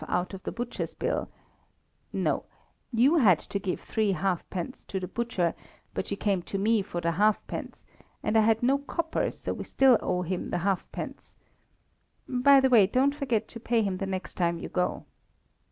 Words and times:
out 0.07 0.33
of 0.33 0.41
the 0.41 0.51
butcher's 0.51 0.95
bill; 0.95 1.29
no 2.11 2.43
you 2.91 3.17
had 3.17 3.37
to 3.37 3.59
give 3.59 3.79
3 3.81 4.11
1/2d. 4.15 4.87
to 4.87 4.99
the 4.99 5.07
butcher, 5.07 5.53
but 5.93 6.09
you 6.09 6.17
came 6.17 6.41
to 6.41 6.57
me 6.57 6.81
for 6.81 6.99
the 7.01 7.11
1/2d., 7.11 7.83
and 8.23 8.35
I 8.35 8.41
had 8.41 8.63
no 8.63 8.79
coppers, 8.79 9.37
so 9.37 9.53
we 9.53 9.63
still 9.63 9.99
owe 10.01 10.23
him 10.23 10.49
the 10.49 10.57
1/2d.; 10.65 11.35
by 12.27 12.59
the 12.59 12.69
way, 12.71 12.87
don't 12.87 13.13
forget 13.13 13.47
to 13.49 13.59
pay 13.59 13.83
him 13.83 13.97
the 13.97 14.07
next 14.07 14.33
time 14.33 14.57
you 14.57 14.69
go. 14.69 15.05